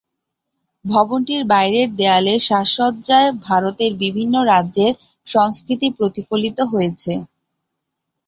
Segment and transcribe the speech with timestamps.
[0.85, 4.93] ভবনটির বাইরের দেওয়ালের সাজসজ্জায় ভারতের বিভিন্ন রাজ্যের
[5.27, 7.13] সংস্কৃতি প্রতিফলিত হয়েছে।